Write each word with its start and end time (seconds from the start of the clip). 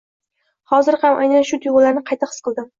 Hozir 0.71 0.97
ham 1.05 1.21
aynan 1.27 1.47
shu 1.53 1.61
tuyg’ularni 1.69 2.07
qayta 2.11 2.35
his 2.35 2.45
qildim. 2.49 2.69